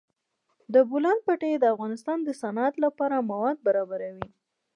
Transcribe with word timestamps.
د 0.73 0.75
بولان 0.89 1.17
پټي 1.25 1.53
د 1.57 1.65
افغانستان 1.73 2.17
د 2.23 2.29
صنعت 2.41 2.73
لپاره 2.85 3.25
مواد 3.29 3.57
برابروي. 3.67 4.27